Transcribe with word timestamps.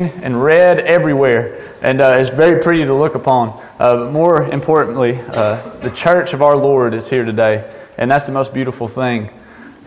and 0.00 0.40
red 0.40 0.78
everywhere, 0.78 1.76
and 1.82 2.00
uh, 2.00 2.20
it's 2.20 2.30
very 2.36 2.62
pretty 2.62 2.84
to 2.84 2.94
look 2.94 3.16
upon. 3.16 3.48
Uh, 3.80 3.96
but 3.96 4.12
more 4.12 4.44
importantly, 4.44 5.10
uh, 5.10 5.80
the 5.82 5.90
church 6.04 6.28
of 6.32 6.40
our 6.40 6.56
Lord 6.56 6.94
is 6.94 7.08
here 7.08 7.24
today, 7.24 7.68
and 7.98 8.08
that's 8.08 8.24
the 8.24 8.30
most 8.30 8.54
beautiful 8.54 8.86
thing 8.86 9.28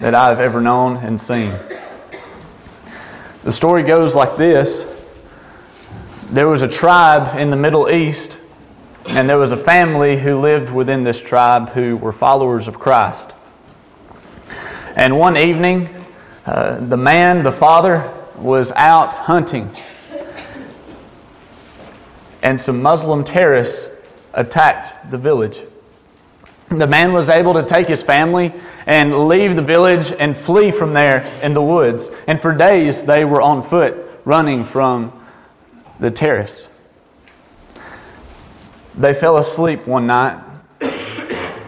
that 0.01 0.13
I've 0.13 0.39
ever 0.39 0.59
known 0.59 0.97
and 0.97 1.17
seen. 1.17 1.55
The 3.45 3.53
story 3.53 3.87
goes 3.87 4.13
like 4.13 4.37
this 4.37 4.67
There 6.35 6.49
was 6.49 6.61
a 6.61 6.67
tribe 6.67 7.39
in 7.39 7.49
the 7.49 7.55
Middle 7.55 7.89
East, 7.89 8.35
and 9.05 9.29
there 9.29 9.39
was 9.39 9.53
a 9.53 9.63
family 9.63 10.21
who 10.21 10.41
lived 10.41 10.75
within 10.75 11.05
this 11.05 11.21
tribe 11.29 11.69
who 11.69 11.95
were 11.95 12.11
followers 12.11 12.67
of 12.67 12.73
Christ. 12.73 13.31
And 14.97 15.17
one 15.17 15.37
evening, 15.37 15.87
uh, 16.45 16.85
the 16.89 16.97
man, 16.97 17.45
the 17.45 17.55
father, 17.61 18.27
was 18.37 18.73
out 18.75 19.13
hunting 19.13 19.73
and 22.43 22.59
some 22.59 22.81
Muslim 22.81 23.23
terrorists 23.23 23.87
attacked 24.33 25.11
the 25.11 25.17
village. 25.17 25.55
The 26.69 26.87
man 26.87 27.11
was 27.11 27.29
able 27.29 27.53
to 27.53 27.67
take 27.67 27.87
his 27.87 28.01
family 28.05 28.49
and 28.87 29.27
leave 29.27 29.55
the 29.57 29.63
village 29.63 30.07
and 30.17 30.45
flee 30.45 30.71
from 30.77 30.93
there 30.93 31.17
in 31.43 31.53
the 31.53 31.61
woods. 31.61 32.07
And 32.27 32.39
for 32.39 32.57
days 32.57 32.97
they 33.05 33.25
were 33.25 33.41
on 33.41 33.69
foot 33.69 33.93
running 34.25 34.69
from 34.71 35.11
the 35.99 36.11
terrorists. 36.11 36.65
They 38.99 39.19
fell 39.19 39.37
asleep 39.37 39.85
one 39.85 40.07
night 40.07 40.61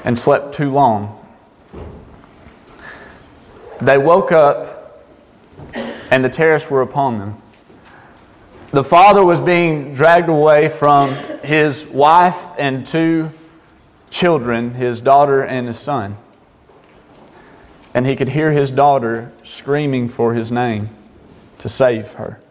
and 0.05 0.17
slept 0.17 0.55
too 0.57 0.69
long. 0.71 1.19
They 3.85 3.97
woke 3.97 4.31
up 4.31 5.03
and 5.73 6.23
the 6.23 6.29
terrorists 6.29 6.69
were 6.71 6.81
upon 6.81 7.19
them 7.19 7.42
the 8.73 8.83
father 8.89 9.23
was 9.23 9.39
being 9.45 9.93
dragged 9.93 10.29
away 10.29 10.69
from 10.79 11.13
his 11.43 11.85
wife 11.93 12.55
and 12.57 12.87
two 12.91 13.29
children, 14.09 14.73
his 14.73 14.99
daughter 14.99 15.43
and 15.43 15.67
his 15.67 15.85
son. 15.85 16.17
And 17.93 18.03
he 18.07 18.15
could 18.15 18.29
hear 18.29 18.51
his 18.51 18.71
daughter 18.71 19.31
screaming 19.59 20.11
for 20.17 20.33
his 20.33 20.51
name 20.51 20.89
to 21.59 21.69
save 21.69 22.05
her. 22.05 22.41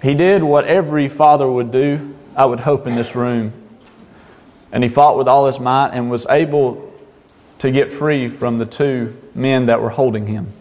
He 0.00 0.16
did 0.16 0.42
what 0.42 0.64
every 0.64 1.14
father 1.14 1.50
would 1.50 1.70
do, 1.70 2.14
I 2.34 2.46
would 2.46 2.60
hope, 2.60 2.86
in 2.86 2.96
this 2.96 3.14
room. 3.14 3.52
And 4.72 4.82
he 4.82 4.88
fought 4.88 5.18
with 5.18 5.28
all 5.28 5.46
his 5.46 5.60
might 5.60 5.90
and 5.90 6.10
was 6.10 6.26
able 6.30 6.90
to 7.60 7.70
get 7.70 7.98
free 7.98 8.34
from 8.38 8.58
the 8.58 8.64
two 8.64 9.14
men 9.34 9.66
that 9.66 9.82
were 9.82 9.90
holding 9.90 10.26
him. 10.26 10.54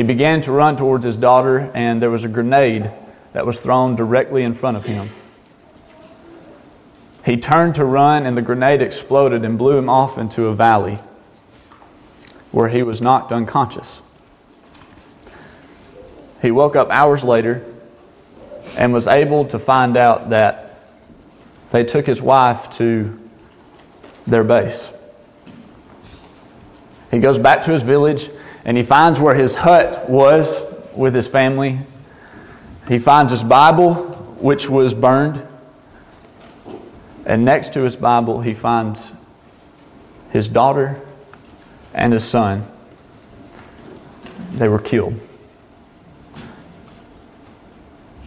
He 0.00 0.06
began 0.06 0.40
to 0.44 0.50
run 0.50 0.78
towards 0.78 1.04
his 1.04 1.18
daughter, 1.18 1.58
and 1.58 2.00
there 2.00 2.08
was 2.08 2.24
a 2.24 2.28
grenade 2.28 2.90
that 3.34 3.44
was 3.44 3.58
thrown 3.62 3.96
directly 3.96 4.44
in 4.44 4.54
front 4.54 4.78
of 4.78 4.82
him. 4.82 5.14
He 7.22 7.38
turned 7.38 7.74
to 7.74 7.84
run, 7.84 8.24
and 8.24 8.34
the 8.34 8.40
grenade 8.40 8.80
exploded 8.80 9.44
and 9.44 9.58
blew 9.58 9.76
him 9.76 9.90
off 9.90 10.18
into 10.18 10.44
a 10.44 10.56
valley 10.56 10.98
where 12.50 12.70
he 12.70 12.82
was 12.82 13.02
knocked 13.02 13.30
unconscious. 13.30 14.00
He 16.40 16.50
woke 16.50 16.76
up 16.76 16.88
hours 16.88 17.22
later 17.22 17.70
and 18.78 18.94
was 18.94 19.06
able 19.06 19.50
to 19.50 19.62
find 19.66 19.98
out 19.98 20.30
that 20.30 20.78
they 21.74 21.84
took 21.84 22.06
his 22.06 22.22
wife 22.22 22.74
to 22.78 23.18
their 24.26 24.44
base. 24.44 24.88
He 27.10 27.20
goes 27.20 27.36
back 27.36 27.66
to 27.66 27.74
his 27.74 27.82
village 27.82 28.26
and 28.64 28.76
he 28.76 28.86
finds 28.86 29.18
where 29.18 29.34
his 29.34 29.54
hut 29.54 30.08
was 30.08 30.44
with 30.96 31.14
his 31.14 31.28
family. 31.28 31.80
He 32.88 32.98
finds 32.98 33.32
his 33.32 33.42
Bible, 33.42 34.38
which 34.40 34.62
was 34.68 34.92
burned. 34.94 35.46
And 37.26 37.44
next 37.44 37.72
to 37.74 37.84
his 37.84 37.96
Bible, 37.96 38.40
he 38.40 38.54
finds 38.60 39.12
his 40.30 40.48
daughter 40.48 41.00
and 41.94 42.12
his 42.12 42.30
son. 42.30 42.70
They 44.58 44.68
were 44.68 44.80
killed. 44.80 45.14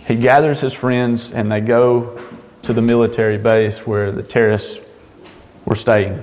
He 0.05 0.21
gathers 0.21 0.61
his 0.61 0.73
friends 0.81 1.31
and 1.33 1.51
they 1.51 1.61
go 1.61 2.31
to 2.63 2.73
the 2.73 2.81
military 2.81 3.41
base 3.41 3.79
where 3.85 4.11
the 4.11 4.23
terrorists 4.23 4.77
were 5.65 5.75
staying 5.75 6.21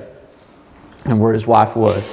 and 1.04 1.20
where 1.20 1.32
his 1.32 1.46
wife 1.46 1.76
was. 1.76 2.04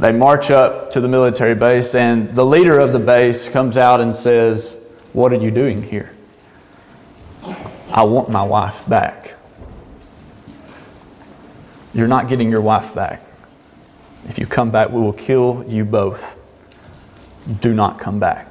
They 0.00 0.12
march 0.12 0.50
up 0.50 0.90
to 0.90 1.00
the 1.00 1.08
military 1.08 1.54
base, 1.54 1.94
and 1.94 2.36
the 2.36 2.44
leader 2.44 2.80
of 2.80 2.92
the 2.92 2.98
base 2.98 3.48
comes 3.52 3.76
out 3.76 4.00
and 4.00 4.14
says, 4.16 4.74
What 5.14 5.32
are 5.32 5.36
you 5.36 5.50
doing 5.50 5.82
here? 5.82 6.14
I 7.42 8.04
want 8.04 8.28
my 8.28 8.44
wife 8.44 8.88
back. 8.90 9.28
You're 11.94 12.08
not 12.08 12.28
getting 12.28 12.50
your 12.50 12.60
wife 12.60 12.94
back. 12.94 13.22
If 14.24 14.38
you 14.38 14.46
come 14.46 14.70
back, 14.70 14.90
we 14.90 15.00
will 15.00 15.14
kill 15.14 15.64
you 15.66 15.84
both. 15.84 16.20
Do 17.62 17.72
not 17.72 17.98
come 17.98 18.20
back. 18.20 18.50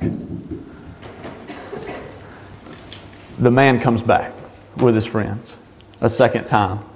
The 3.44 3.51
man 3.51 3.81
comes 3.84 4.01
back 4.01 4.34
with 4.81 4.95
his 4.95 5.05
friends 5.07 5.55
a 6.01 6.09
second 6.09 6.47
time. 6.47 6.89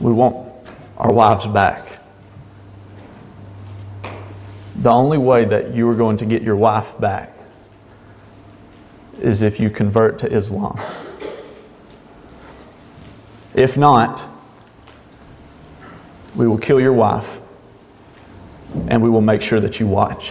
We 0.00 0.12
won't 0.12 0.45
our 0.96 1.12
wives 1.12 1.46
back. 1.52 2.00
The 4.82 4.90
only 4.90 5.18
way 5.18 5.44
that 5.48 5.74
you 5.74 5.88
are 5.88 5.96
going 5.96 6.18
to 6.18 6.26
get 6.26 6.42
your 6.42 6.56
wife 6.56 7.00
back 7.00 7.30
is 9.18 9.42
if 9.42 9.58
you 9.58 9.70
convert 9.70 10.18
to 10.20 10.26
Islam. 10.26 10.76
If 13.54 13.76
not, 13.76 14.34
we 16.38 16.46
will 16.46 16.58
kill 16.58 16.78
your 16.78 16.92
wife 16.92 17.42
and 18.90 19.02
we 19.02 19.08
will 19.08 19.22
make 19.22 19.40
sure 19.40 19.60
that 19.60 19.76
you 19.76 19.86
watch. 19.88 20.22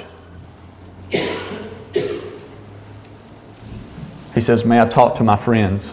He 4.36 4.42
says, 4.42 4.64
May 4.66 4.80
I 4.80 4.88
talk 4.88 5.18
to 5.18 5.24
my 5.24 5.44
friends 5.44 5.92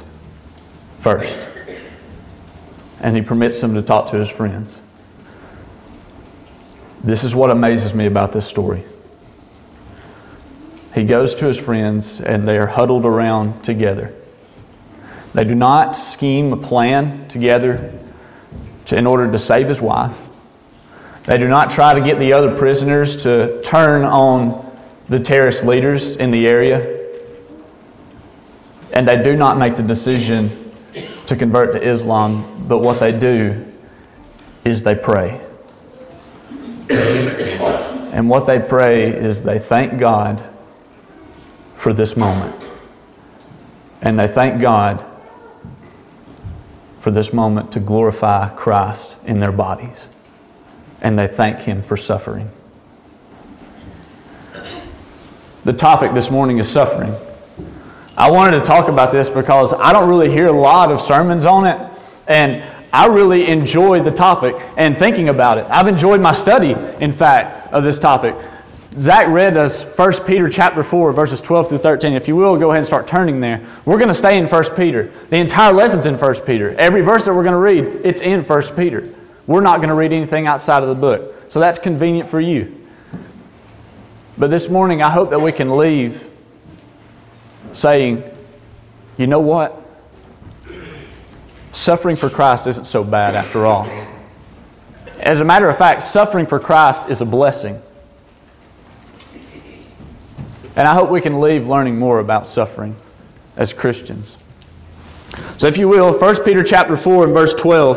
first? 1.03 1.52
And 3.03 3.17
he 3.17 3.23
permits 3.23 3.61
them 3.61 3.75
to 3.75 3.83
talk 3.83 4.13
to 4.13 4.19
his 4.19 4.29
friends. 4.37 4.79
This 7.05 7.25
is 7.25 7.35
what 7.35 7.51
amazes 7.51 7.93
me 7.95 8.07
about 8.07 8.33
this 8.33 8.49
story. 8.49 8.85
He 10.95 11.07
goes 11.07 11.35
to 11.41 11.49
his 11.49 11.59
friends, 11.67 12.21
and 12.25 12.47
they 12.47 12.57
are 12.57 12.67
huddled 12.67 13.05
around 13.05 13.65
together. 13.65 14.15
They 15.35 15.45
do 15.45 15.55
not 15.55 15.97
scheme 16.15 16.53
a 16.53 16.69
plan 16.69 17.29
together 17.33 17.99
to, 18.89 18.97
in 18.97 19.07
order 19.07 19.33
to 19.33 19.39
save 19.39 19.67
his 19.67 19.81
wife. 19.81 20.17
They 21.27 21.39
do 21.39 21.49
not 21.49 21.75
try 21.75 21.95
to 21.99 22.05
get 22.05 22.19
the 22.19 22.35
other 22.35 22.57
prisoners 22.59 23.17
to 23.25 23.63
turn 23.71 24.05
on 24.05 24.71
the 25.09 25.21
terrorist 25.25 25.65
leaders 25.65 26.17
in 26.21 26.31
the 26.31 26.47
area. 26.47 27.01
And 28.93 29.09
they 29.09 29.23
do 29.25 29.35
not 29.35 29.59
make 29.59 29.77
the 29.77 29.83
decision 29.83 30.62
to 31.29 31.37
convert 31.37 31.73
to 31.75 31.93
Islam, 31.93 32.67
but 32.69 32.79
what 32.81 33.01
they 33.01 33.19
do 33.19 33.73
is 34.65 34.83
they 34.85 34.95
pray. 34.95 35.41
And 36.91 38.29
what 38.29 38.47
they 38.47 38.59
pray 38.69 39.11
is 39.11 39.39
they 39.45 39.61
thank 39.69 39.99
God 39.99 40.41
for 41.83 41.95
this 41.95 42.15
moment. 42.17 42.63
And 44.03 44.19
they 44.19 44.27
thank 44.35 44.61
God 44.61 45.09
for 47.03 47.11
this 47.11 47.31
moment 47.33 47.73
to 47.73 47.81
glorify 47.81 48.55
Christ 48.57 49.17
in 49.27 49.41
their 49.41 49.53
bodies. 49.53 49.97
And 51.01 51.19
they 51.19 51.29
thank 51.37 51.59
Him 51.59 51.83
for 51.89 51.97
suffering. 51.97 52.51
The 55.65 55.73
topic 55.73 56.11
this 56.15 56.29
morning 56.31 56.59
is 56.59 56.73
suffering. 56.75 57.32
I 58.17 58.31
wanted 58.31 58.61
to 58.61 58.65
talk 58.67 58.89
about 58.93 59.13
this 59.13 59.29
because 59.35 59.73
I 59.73 59.93
don't 59.93 60.09
really 60.09 60.29
hear 60.29 60.47
a 60.47 60.59
lot 60.59 60.93
of 60.93 61.01
sermons 61.09 61.47
on 61.47 61.65
it, 61.65 61.79
and 62.29 62.61
I 62.93 63.07
really 63.09 63.49
enjoy 63.49 64.05
the 64.05 64.13
topic 64.13 64.53
and 64.53 65.01
thinking 65.01 65.31
about 65.31 65.57
it. 65.57 65.65
I've 65.65 65.89
enjoyed 65.89 66.21
my 66.21 66.37
study, 66.45 66.77
in 67.01 67.17
fact, 67.17 67.73
of 67.73 67.85
this 67.85 67.99
topic. 67.99 68.37
Zach 69.01 69.33
read 69.33 69.57
us 69.57 69.73
1 69.97 70.13
Peter 70.29 70.53
chapter 70.53 70.85
4, 70.85 71.17
verses 71.17 71.41
12 71.49 71.71
through 71.71 71.79
13. 71.79 72.13
If 72.13 72.29
you 72.29 72.37
will, 72.37 72.61
go 72.61 72.69
ahead 72.69 72.85
and 72.85 72.87
start 72.87 73.09
turning 73.09 73.41
there. 73.41 73.81
We're 73.87 73.97
going 73.97 74.13
to 74.13 74.21
stay 74.21 74.37
in 74.37 74.45
1 74.45 74.77
Peter. 74.77 75.09
The 75.31 75.41
entire 75.41 75.73
lesson's 75.73 76.05
in 76.05 76.21
1 76.21 76.35
Peter. 76.45 76.77
Every 76.79 77.01
verse 77.01 77.25
that 77.25 77.33
we're 77.33 77.49
going 77.49 77.57
to 77.57 77.65
read, 77.65 78.05
it's 78.05 78.21
in 78.21 78.45
1 78.45 78.77
Peter. 78.77 79.09
We're 79.49 79.65
not 79.65 79.79
going 79.79 79.89
to 79.89 79.97
read 79.97 80.13
anything 80.13 80.47
outside 80.47 80.83
of 80.83 80.91
the 80.93 81.01
book. 81.01 81.49
So 81.51 81.61
that's 81.61 81.79
convenient 81.83 82.31
for 82.31 82.43
you. 82.43 82.77
But 84.39 84.49
this 84.49 84.67
morning, 84.69 85.01
I 85.01 85.11
hope 85.11 85.31
that 85.31 85.41
we 85.41 85.53
can 85.53 85.79
leave 85.79 86.13
saying, 87.75 88.23
you 89.17 89.27
know 89.27 89.41
what? 89.41 89.73
Suffering 91.73 92.17
for 92.17 92.31
Christ 92.31 92.67
isn't 92.67 92.87
so 92.87 93.05
bad 93.05 93.35
after 93.35 93.67
all. 93.67 93.87
As 95.21 95.41
a 95.41 95.45
matter 95.45 95.69
of 95.69 95.79
fact, 95.79 96.13
suffering 96.13 96.47
for 96.47 96.59
Christ 96.59 97.11
is 97.11 97.21
a 97.21 97.25
blessing. 97.25 97.81
And 100.75 100.89
I 100.89 100.95
hope 100.95 101.11
we 101.11 101.21
can 101.21 101.41
leave 101.41 101.63
learning 101.63 101.99
more 101.99 102.19
about 102.19 102.47
suffering 102.55 102.97
as 103.57 103.73
Christians. 103.79 104.37
So 105.59 105.69
if 105.69 105.77
you 105.77 105.89
will, 105.89 106.19
1 106.19 106.45
Peter 106.45 106.65
chapter 106.67 106.97
4 107.03 107.25
and 107.25 107.35
verse 107.35 107.55
12, 107.63 107.97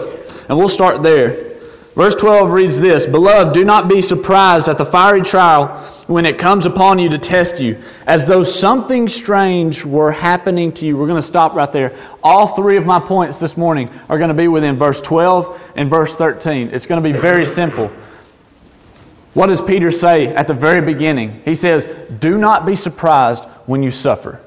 and 0.49 0.57
we'll 0.57 0.69
start 0.69 1.01
there. 1.03 1.55
Verse 1.95 2.15
12 2.19 2.51
reads 2.51 2.81
this 2.81 3.05
Beloved, 3.11 3.53
do 3.53 3.63
not 3.63 3.89
be 3.89 4.01
surprised 4.01 4.67
at 4.67 4.77
the 4.77 4.89
fiery 4.91 5.21
trial 5.23 5.94
when 6.07 6.25
it 6.25 6.39
comes 6.39 6.65
upon 6.65 6.99
you 6.99 7.09
to 7.09 7.17
test 7.17 7.59
you, 7.59 7.75
as 8.05 8.21
though 8.27 8.43
something 8.43 9.07
strange 9.07 9.81
were 9.85 10.11
happening 10.11 10.71
to 10.75 10.85
you. 10.85 10.97
We're 10.97 11.07
going 11.07 11.21
to 11.21 11.27
stop 11.27 11.55
right 11.55 11.71
there. 11.71 12.17
All 12.21 12.55
three 12.55 12.77
of 12.77 12.85
my 12.85 13.05
points 13.07 13.39
this 13.39 13.57
morning 13.57 13.89
are 14.09 14.17
going 14.17 14.29
to 14.29 14.35
be 14.35 14.47
within 14.47 14.77
verse 14.77 15.01
12 15.07 15.73
and 15.75 15.89
verse 15.89 16.11
13. 16.17 16.69
It's 16.71 16.85
going 16.85 17.01
to 17.01 17.13
be 17.13 17.19
very 17.19 17.45
simple. 17.55 17.89
What 19.33 19.47
does 19.47 19.61
Peter 19.67 19.91
say 19.91 20.27
at 20.27 20.47
the 20.47 20.53
very 20.53 20.85
beginning? 20.93 21.41
He 21.43 21.55
says, 21.55 21.83
Do 22.21 22.37
not 22.37 22.65
be 22.65 22.75
surprised 22.75 23.41
when 23.65 23.83
you 23.83 23.91
suffer. 23.91 24.41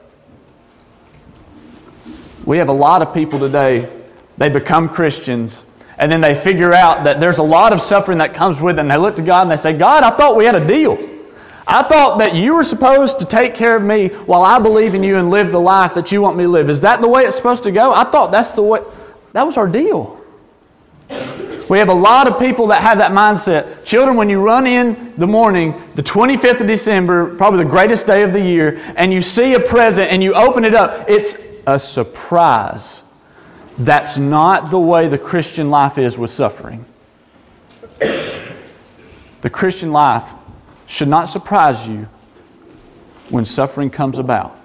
We 2.46 2.58
have 2.58 2.68
a 2.68 2.72
lot 2.72 3.02
of 3.02 3.12
people 3.12 3.40
today, 3.40 4.04
they 4.38 4.48
become 4.48 4.88
Christians 4.88 5.62
and 5.98 6.12
then 6.12 6.20
they 6.20 6.40
figure 6.44 6.72
out 6.72 7.04
that 7.04 7.18
there's 7.18 7.38
a 7.38 7.42
lot 7.42 7.72
of 7.72 7.80
suffering 7.90 8.18
that 8.18 8.32
comes 8.32 8.62
with 8.62 8.78
it, 8.78 8.80
and 8.80 8.90
they 8.90 8.96
look 8.96 9.16
to 9.16 9.26
God 9.26 9.42
and 9.42 9.50
they 9.50 9.60
say, 9.60 9.76
God, 9.76 10.06
I 10.06 10.16
thought 10.16 10.38
we 10.38 10.46
had 10.46 10.54
a 10.54 10.66
deal. 10.66 11.17
I 11.68 11.84
thought 11.86 12.16
that 12.24 12.32
you 12.32 12.54
were 12.54 12.64
supposed 12.64 13.20
to 13.20 13.26
take 13.28 13.54
care 13.54 13.76
of 13.76 13.82
me 13.82 14.08
while 14.24 14.40
I 14.40 14.56
believe 14.56 14.94
in 14.94 15.02
you 15.02 15.18
and 15.18 15.28
live 15.28 15.52
the 15.52 15.60
life 15.60 15.92
that 15.96 16.08
you 16.10 16.22
want 16.22 16.38
me 16.38 16.44
to 16.44 16.48
live. 16.48 16.70
Is 16.70 16.80
that 16.80 17.02
the 17.02 17.08
way 17.08 17.22
it's 17.22 17.36
supposed 17.36 17.62
to 17.64 17.72
go? 17.72 17.92
I 17.92 18.10
thought 18.10 18.32
that's 18.32 18.54
the 18.56 18.62
way. 18.62 18.80
That 19.34 19.44
was 19.44 19.58
our 19.58 19.70
deal. 19.70 20.16
We 21.68 21.78
have 21.78 21.88
a 21.88 21.94
lot 21.94 22.26
of 22.26 22.40
people 22.40 22.68
that 22.68 22.80
have 22.80 22.96
that 22.98 23.12
mindset. 23.12 23.84
Children, 23.84 24.16
when 24.16 24.30
you 24.30 24.40
run 24.40 24.66
in 24.66 25.12
the 25.18 25.26
morning, 25.26 25.76
the 25.94 26.02
25th 26.02 26.62
of 26.62 26.66
December, 26.66 27.36
probably 27.36 27.64
the 27.64 27.70
greatest 27.70 28.06
day 28.06 28.22
of 28.22 28.32
the 28.32 28.40
year, 28.40 28.72
and 28.96 29.12
you 29.12 29.20
see 29.20 29.52
a 29.52 29.60
present 29.70 30.08
and 30.08 30.22
you 30.22 30.32
open 30.32 30.64
it 30.64 30.74
up, 30.74 31.04
it's 31.06 31.34
a 31.66 31.78
surprise. 31.92 33.02
That's 33.84 34.18
not 34.18 34.70
the 34.70 34.80
way 34.80 35.10
the 35.10 35.18
Christian 35.18 35.68
life 35.68 35.98
is 35.98 36.16
with 36.16 36.30
suffering. 36.30 36.86
The 38.00 39.50
Christian 39.52 39.92
life 39.92 40.24
should 40.88 41.08
not 41.08 41.28
surprise 41.28 41.86
you 41.88 42.06
when 43.30 43.44
suffering 43.44 43.90
comes 43.90 44.18
about. 44.18 44.56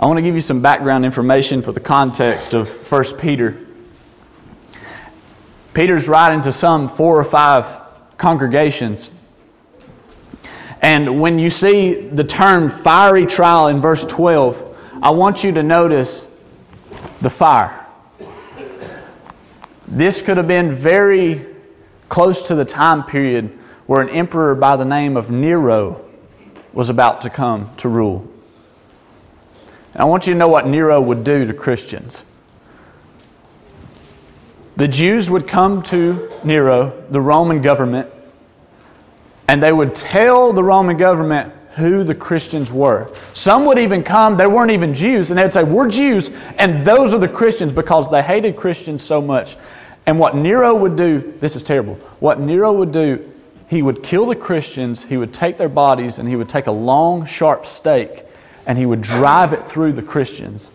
I 0.00 0.06
want 0.06 0.18
to 0.18 0.22
give 0.22 0.34
you 0.34 0.42
some 0.42 0.62
background 0.62 1.04
information 1.04 1.62
for 1.62 1.72
the 1.72 1.80
context 1.80 2.54
of 2.54 2.66
1 2.90 3.04
Peter. 3.20 3.66
Peter's 5.74 6.06
writing 6.06 6.42
to 6.42 6.52
some 6.52 6.94
four 6.96 7.22
or 7.22 7.30
five 7.30 7.88
congregations. 8.20 9.10
And 10.80 11.20
when 11.20 11.38
you 11.38 11.50
see 11.50 12.10
the 12.14 12.24
term 12.24 12.80
fiery 12.84 13.26
trial 13.26 13.66
in 13.68 13.82
verse 13.82 14.04
12, 14.16 14.76
I 15.02 15.10
want 15.10 15.38
you 15.38 15.52
to 15.54 15.62
notice 15.62 16.26
the 17.22 17.30
fire. 17.38 17.86
This 19.88 20.22
could 20.26 20.36
have 20.36 20.46
been 20.46 20.80
very 20.82 21.47
close 22.10 22.42
to 22.48 22.54
the 22.54 22.64
time 22.64 23.04
period 23.04 23.52
where 23.86 24.02
an 24.02 24.10
emperor 24.10 24.54
by 24.54 24.76
the 24.76 24.84
name 24.84 25.16
of 25.16 25.30
Nero 25.30 26.04
was 26.74 26.90
about 26.90 27.22
to 27.22 27.30
come 27.30 27.74
to 27.80 27.88
rule. 27.88 28.26
And 29.92 30.02
I 30.02 30.04
want 30.04 30.24
you 30.24 30.32
to 30.32 30.38
know 30.38 30.48
what 30.48 30.66
Nero 30.66 31.00
would 31.00 31.24
do 31.24 31.46
to 31.46 31.54
Christians. 31.54 32.20
The 34.76 34.86
Jews 34.86 35.28
would 35.30 35.50
come 35.50 35.82
to 35.90 36.28
Nero, 36.44 37.08
the 37.10 37.20
Roman 37.20 37.62
government, 37.62 38.08
and 39.48 39.62
they 39.62 39.72
would 39.72 39.92
tell 40.12 40.52
the 40.52 40.62
Roman 40.62 40.96
government 40.98 41.54
who 41.78 42.04
the 42.04 42.14
Christians 42.14 42.68
were. 42.72 43.08
Some 43.34 43.66
would 43.66 43.78
even 43.78 44.02
come, 44.04 44.36
they 44.36 44.46
weren't 44.46 44.70
even 44.70 44.94
Jews, 44.94 45.30
and 45.30 45.38
they'd 45.38 45.52
say, 45.52 45.64
We're 45.64 45.90
Jews, 45.90 46.28
and 46.32 46.86
those 46.86 47.14
are 47.14 47.20
the 47.20 47.32
Christians 47.34 47.72
because 47.74 48.06
they 48.10 48.22
hated 48.22 48.56
Christians 48.56 49.04
so 49.08 49.20
much. 49.20 49.48
And 50.08 50.18
what 50.18 50.34
Nero 50.34 50.74
would 50.74 50.96
do, 50.96 51.34
this 51.38 51.54
is 51.54 51.62
terrible, 51.64 51.96
what 52.18 52.40
Nero 52.40 52.72
would 52.72 52.94
do, 52.94 53.30
he 53.66 53.82
would 53.82 54.02
kill 54.02 54.26
the 54.26 54.34
Christians, 54.34 55.04
he 55.06 55.18
would 55.18 55.34
take 55.34 55.58
their 55.58 55.68
bodies, 55.68 56.16
and 56.16 56.26
he 56.26 56.34
would 56.34 56.48
take 56.48 56.66
a 56.66 56.72
long, 56.72 57.28
sharp 57.30 57.66
stake, 57.78 58.24
and 58.66 58.78
he 58.78 58.86
would 58.86 59.02
drive 59.02 59.52
it 59.52 59.60
through 59.70 59.92
the 59.92 60.00
Christians. 60.00 60.66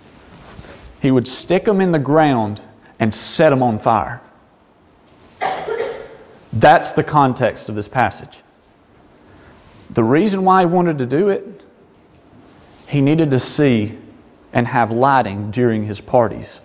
He 1.02 1.10
would 1.10 1.26
stick 1.26 1.66
them 1.66 1.82
in 1.82 1.92
the 1.92 1.98
ground 1.98 2.60
and 3.00 3.12
set 3.12 3.50
them 3.50 3.64
on 3.64 3.80
fire. 3.84 4.22
That's 6.62 6.94
the 6.96 7.04
context 7.04 7.70
of 7.70 7.76
this 7.76 7.88
passage. 7.88 8.38
The 9.96 10.04
reason 10.04 10.46
why 10.46 10.60
he 10.60 10.72
wanted 10.72 11.00
to 11.00 11.08
do 11.08 11.30
it, 11.30 11.64
he 12.88 13.02
needed 13.02 13.32
to 13.32 13.40
see 13.40 14.00
and 14.54 14.68
have 14.68 14.92
lighting 14.92 15.50
during 15.50 15.88
his 15.88 16.00
parties. 16.02 16.60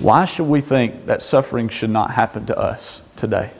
Why 0.00 0.26
should 0.32 0.46
we 0.48 0.60
think 0.60 1.06
that 1.06 1.20
suffering 1.20 1.68
should 1.72 1.90
not 1.90 2.12
happen 2.12 2.46
to 2.46 2.56
us 2.56 3.00
today? 3.16 3.52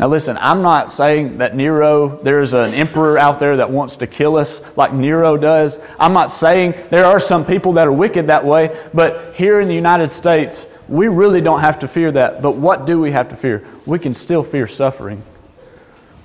Now, 0.00 0.08
listen, 0.08 0.36
I'm 0.40 0.62
not 0.62 0.88
saying 0.90 1.38
that 1.38 1.54
Nero, 1.54 2.20
there's 2.24 2.54
an 2.54 2.74
emperor 2.74 3.18
out 3.18 3.38
there 3.38 3.58
that 3.58 3.70
wants 3.70 3.96
to 3.98 4.06
kill 4.06 4.36
us 4.36 4.60
like 4.76 4.92
Nero 4.92 5.36
does. 5.36 5.76
I'm 5.98 6.14
not 6.14 6.30
saying 6.40 6.72
there 6.90 7.04
are 7.04 7.20
some 7.20 7.44
people 7.44 7.74
that 7.74 7.86
are 7.86 7.92
wicked 7.92 8.28
that 8.28 8.44
way, 8.44 8.70
but 8.94 9.34
here 9.34 9.60
in 9.60 9.68
the 9.68 9.74
United 9.74 10.10
States, 10.12 10.64
we 10.88 11.06
really 11.06 11.40
don't 11.40 11.60
have 11.60 11.78
to 11.80 11.88
fear 11.88 12.10
that. 12.12 12.42
But 12.42 12.58
what 12.58 12.86
do 12.86 12.98
we 13.00 13.12
have 13.12 13.28
to 13.28 13.36
fear? 13.40 13.80
We 13.86 13.98
can 13.98 14.14
still 14.14 14.50
fear 14.50 14.66
suffering. 14.66 15.22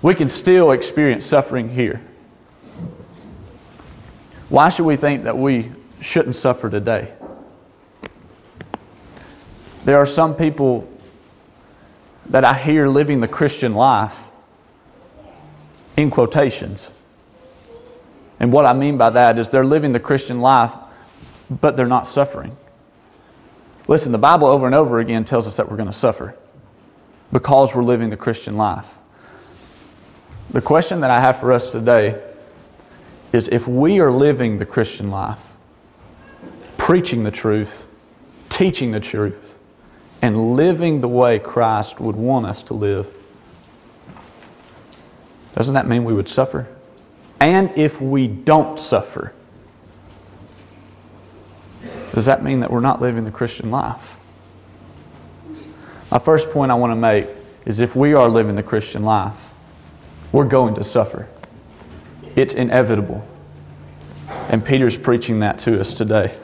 We 0.04 0.16
can 0.16 0.30
still 0.30 0.72
experience 0.72 1.25
suffering 1.25 1.69
here. 1.69 2.01
Why 4.50 4.72
should 4.75 4.86
we 4.86 4.95
think 4.95 5.25
that 5.25 5.38
we 5.38 5.72
shouldn't 6.01 6.36
suffer 6.36 6.69
today? 6.69 7.13
There 9.88 9.98
are 9.98 10.06
some 10.06 10.36
people 10.36 10.86
that 12.30 12.44
I 12.44 12.62
hear 12.62 12.89
living 12.89 13.22
the 13.22 13.28
Christian 13.30 13.74
life 13.74 14.12
in 15.95 16.12
quotations. 16.12 16.86
And 18.38 18.51
what 18.51 18.66
I 18.66 18.74
mean 18.74 18.98
by 18.98 19.12
that 19.12 19.39
is 19.39 19.48
they're 19.50 19.63
living 19.63 19.94
the 19.94 20.00
Christian 20.01 20.42
life, 20.42 20.72
but 21.62 21.78
they're 21.78 21.88
not 21.88 22.13
suffering. 22.13 22.57
Listen, 23.88 24.12
the 24.12 24.18
Bible 24.18 24.48
over 24.48 24.66
and 24.66 24.75
over 24.75 25.00
again 25.00 25.24
tells 25.24 25.48
us 25.48 25.56
that 25.56 25.72
we're 25.72 25.78
going 25.78 25.92
to 25.92 25.98
suffer 25.98 26.36
because 27.31 27.69
we're 27.74 27.81
living 27.81 28.09
the 28.09 28.18
Christian 28.18 28.57
life. 28.57 28.85
The 30.54 30.61
question 30.61 31.00
that 31.00 31.11
I 31.11 31.21
have 31.21 31.40
for 31.40 31.54
us 31.54 31.69
today 31.71 32.09
is 33.31 33.47
if 33.54 33.66
we 33.66 34.00
are 34.00 34.11
living 34.11 34.59
the 34.59 34.66
Christian 34.66 35.09
life, 35.09 35.40
preaching 36.78 37.23
the 37.23 37.31
truth, 37.31 37.71
teaching 38.52 38.92
the 38.92 39.00
truth, 39.00 39.56
and 40.21 40.56
living 40.56 41.02
the 41.02 41.07
way 41.07 41.40
Christ 41.40 41.95
would 42.00 42.16
want 42.16 42.45
us 42.45 42.64
to 42.68 42.74
live, 42.74 43.06
doesn't 45.56 45.74
that 45.74 45.88
mean 45.88 46.06
we 46.06 46.14
would 46.14 46.28
suffer? 46.28 46.68
And 47.40 47.71
if 47.76 48.02
we 48.02 48.28
don't 48.28 48.80
suffer, 48.80 49.33
does 52.14 52.26
that 52.26 52.44
mean 52.44 52.62
that 52.62 52.71
we're 52.71 52.80
not 52.80 53.02
living 53.02 53.26
the 53.26 53.31
Christian 53.31 53.69
life? 53.69 54.02
My 56.09 56.21
first 56.24 56.45
point 56.54 56.71
I 56.71 56.76
want 56.76 56.92
to 56.92 56.95
make 56.95 57.26
is 57.66 57.81
if 57.81 57.95
we 57.95 58.14
are 58.14 58.30
living 58.30 58.56
the 58.56 58.64
Christian 58.64 59.04
life, 59.04 59.38
we're 60.33 60.50
going 60.50 60.76
to 60.76 60.83
suffer. 60.83 61.28
It's 62.36 62.54
inevitable. 62.54 63.28
And 64.28 64.64
Peter's 64.64 64.97
preaching 65.04 65.40
that 65.42 65.59
to 65.59 65.80
us 65.80 65.94
today. 65.97 66.42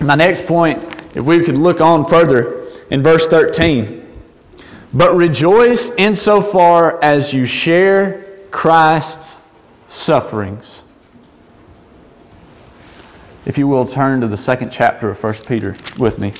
My 0.00 0.14
next 0.14 0.46
point, 0.48 0.78
if 1.14 1.24
we 1.26 1.44
could 1.44 1.56
look 1.56 1.80
on 1.80 2.08
further 2.10 2.68
in 2.90 3.02
verse 3.02 3.26
13. 3.30 4.00
But 4.94 5.14
rejoice 5.14 5.90
insofar 5.96 7.02
as 7.02 7.30
you 7.32 7.46
share 7.46 8.46
Christ's 8.50 9.36
sufferings 9.88 10.82
if 13.44 13.58
you 13.58 13.66
will, 13.66 13.92
turn 13.92 14.20
to 14.20 14.28
the 14.28 14.36
second 14.36 14.72
chapter 14.76 15.10
of 15.10 15.22
1 15.22 15.34
Peter 15.48 15.76
with 15.98 16.18
me. 16.18 16.32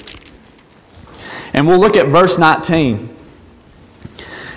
And 1.53 1.67
we'll 1.67 1.81
look 1.81 1.97
at 1.97 2.11
verse 2.13 2.37
19. 2.39 3.19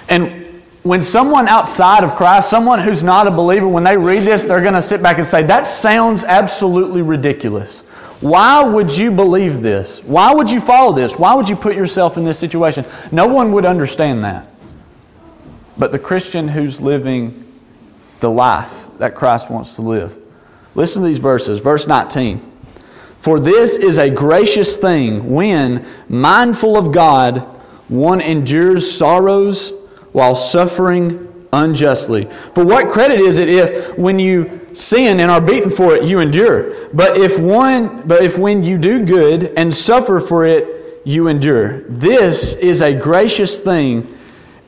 And 0.07 0.63
when 0.83 1.01
someone 1.01 1.47
outside 1.47 2.03
of 2.03 2.15
Christ, 2.15 2.51
someone 2.51 2.85
who's 2.85 3.01
not 3.01 3.25
a 3.25 3.31
believer, 3.31 3.67
when 3.67 3.83
they 3.83 3.97
read 3.97 4.27
this, 4.27 4.45
they're 4.47 4.61
going 4.61 4.77
to 4.77 4.85
sit 4.85 5.01
back 5.01 5.17
and 5.17 5.27
say, 5.27 5.45
That 5.45 5.81
sounds 5.81 6.23
absolutely 6.27 7.01
ridiculous. 7.01 7.81
Why 8.21 8.63
would 8.63 8.89
you 8.89 9.11
believe 9.11 9.61
this? 9.61 10.01
Why 10.05 10.33
would 10.33 10.47
you 10.49 10.61
follow 10.65 10.95
this? 10.95 11.13
Why 11.17 11.35
would 11.35 11.47
you 11.47 11.55
put 11.61 11.75
yourself 11.75 12.17
in 12.17 12.25
this 12.25 12.39
situation? 12.39 12.85
No 13.11 13.27
one 13.27 13.53
would 13.53 13.65
understand 13.65 14.23
that. 14.23 14.49
But 15.77 15.91
the 15.91 15.99
Christian 15.99 16.47
who's 16.47 16.79
living 16.79 17.43
the 18.21 18.29
life 18.29 18.71
that 18.99 19.15
Christ 19.15 19.51
wants 19.51 19.75
to 19.75 19.81
live 19.81 20.11
Listen 20.75 21.01
to 21.01 21.07
these 21.07 21.21
verses. 21.21 21.61
Verse 21.63 21.85
19. 21.87 22.51
For 23.23 23.39
this 23.39 23.71
is 23.71 23.97
a 23.97 24.13
gracious 24.13 24.77
thing 24.81 25.33
when, 25.33 26.05
mindful 26.09 26.77
of 26.77 26.93
God, 26.93 27.39
one 27.87 28.21
endures 28.21 28.97
sorrows 28.99 29.71
while 30.11 30.49
suffering 30.51 31.34
unjustly. 31.51 32.23
For 32.53 32.65
what 32.65 32.93
credit 32.93 33.19
is 33.19 33.37
it 33.39 33.49
if 33.49 33.97
when 33.97 34.19
you 34.19 34.65
sin 34.73 35.19
and 35.19 35.31
are 35.31 35.41
beaten 35.41 35.75
for 35.75 35.95
it 35.95 36.05
you 36.05 36.19
endure? 36.19 36.89
But 36.93 37.17
if 37.17 37.39
one 37.41 38.07
but 38.07 38.23
if 38.23 38.39
when 38.39 38.63
you 38.63 38.77
do 38.77 39.05
good 39.05 39.55
and 39.55 39.73
suffer 39.73 40.21
for 40.27 40.45
it 40.45 40.75
you 41.05 41.27
endure. 41.27 41.87
This 41.87 42.57
is 42.59 42.81
a 42.81 42.99
gracious 42.99 43.61
thing 43.63 44.11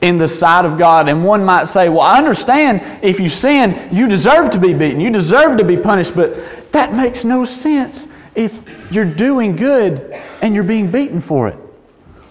in 0.02 0.18
the 0.18 0.30
sight 0.40 0.66
of 0.66 0.78
God. 0.78 1.10
And 1.10 1.26
one 1.26 1.44
might 1.44 1.68
say, 1.74 1.90
Well, 1.90 2.02
I 2.02 2.18
understand 2.18 3.02
if 3.04 3.20
you 3.20 3.28
sin, 3.28 3.90
you 3.92 4.08
deserve 4.08 4.52
to 4.54 4.62
be 4.62 4.74
beaten, 4.74 5.02
you 5.02 5.12
deserve 5.12 5.58
to 5.58 5.66
be 5.66 5.82
punished, 5.82 6.12
but 6.16 6.30
that 6.72 6.94
makes 6.94 7.26
no 7.26 7.44
sense 7.44 8.06
if 8.36 8.54
you're 8.92 9.16
doing 9.18 9.56
good 9.56 10.00
and 10.42 10.54
you're 10.54 10.68
being 10.68 10.92
beaten 10.92 11.24
for 11.28 11.50
it. 11.50 11.58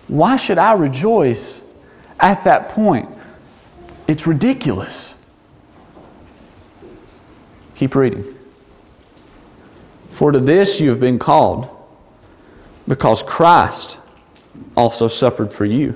Why 0.08 0.38
should 0.38 0.58
I 0.58 0.74
rejoice 0.74 1.60
at 2.20 2.44
that 2.44 2.70
point? 2.74 3.08
It's 4.08 4.26
ridiculous. 4.26 5.14
Keep 7.76 7.94
reading. 7.94 8.36
For 10.18 10.30
to 10.30 10.40
this 10.40 10.78
you 10.80 10.90
have 10.90 11.00
been 11.00 11.18
called, 11.18 11.68
because 12.88 13.22
Christ 13.26 13.96
also 14.76 15.08
suffered 15.08 15.50
for 15.58 15.66
you, 15.66 15.94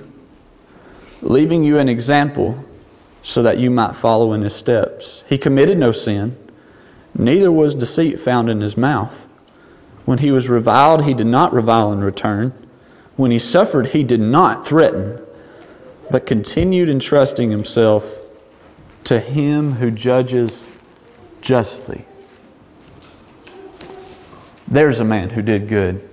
leaving 1.22 1.62
you 1.62 1.78
an 1.78 1.88
example 1.88 2.64
so 3.22 3.42
that 3.42 3.58
you 3.58 3.70
might 3.70 4.00
follow 4.02 4.32
in 4.32 4.42
his 4.42 4.58
steps. 4.58 5.22
He 5.28 5.38
committed 5.38 5.78
no 5.78 5.92
sin, 5.92 6.36
neither 7.14 7.52
was 7.52 7.74
deceit 7.74 8.16
found 8.24 8.50
in 8.50 8.60
his 8.60 8.76
mouth. 8.76 9.14
When 10.04 10.18
he 10.18 10.32
was 10.32 10.48
reviled, 10.48 11.04
he 11.04 11.14
did 11.14 11.26
not 11.26 11.52
revile 11.52 11.92
in 11.92 12.00
return. 12.00 12.52
When 13.16 13.30
he 13.30 13.38
suffered, 13.38 13.86
he 13.86 14.02
did 14.02 14.20
not 14.20 14.68
threaten 14.68 15.19
but 16.10 16.26
continued 16.26 16.88
entrusting 16.88 17.50
himself 17.50 18.02
to 19.04 19.20
him 19.20 19.72
who 19.72 19.90
judges 19.90 20.64
justly. 21.42 22.04
There's 24.72 25.00
a 25.00 25.04
man 25.04 25.30
who 25.30 25.42
did 25.42 25.68
good, 25.68 26.08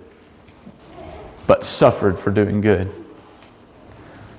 but 1.48 1.62
suffered 1.64 2.16
for 2.24 2.32
doing 2.32 2.62
good. 2.62 2.92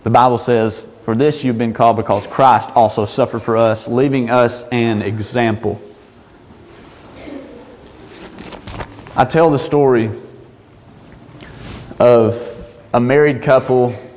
The 0.04 0.10
Bible 0.10 0.38
says, 0.44 0.86
For 1.04 1.14
this 1.14 1.40
you've 1.42 1.58
been 1.58 1.74
called 1.74 1.96
because 1.96 2.26
Christ 2.32 2.68
also 2.74 3.06
suffered 3.06 3.42
for 3.42 3.56
us, 3.56 3.84
leaving 3.88 4.30
us 4.30 4.64
an 4.72 5.02
example. 5.02 5.84
I 9.14 9.26
tell 9.28 9.50
the 9.50 9.64
story 9.66 10.06
of 11.98 12.30
a 12.94 13.00
married 13.00 13.44
couple 13.44 14.07